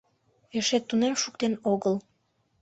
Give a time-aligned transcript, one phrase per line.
[0.57, 1.95] Эше тунем шуктен огыл.